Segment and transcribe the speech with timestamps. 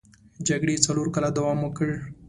[0.47, 1.89] جګړې څلور کاله دوام وکړ.